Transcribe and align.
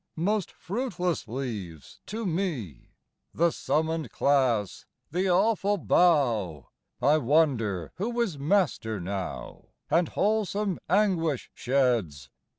Most 0.17 0.51
fruitless 0.51 1.27
leaves 1.27 1.99
to 2.07 2.25
me! 2.25 2.69
IV. 2.69 2.81
The 3.37 3.51
summon'd 3.51 4.11
class! 4.11 4.87
the 5.11 5.29
awful 5.29 5.77
bow! 5.77 6.69
I 6.99 7.19
wonder 7.19 7.91
who 7.97 8.19
is 8.19 8.39
master 8.39 8.99
now 8.99 9.67
And 9.91 10.07
wholesome 10.07 10.79
anguish 10.89 11.51
sheds! 11.53 12.31